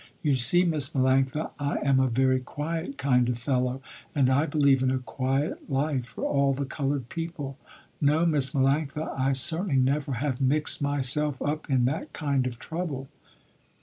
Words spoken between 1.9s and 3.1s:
a very quiet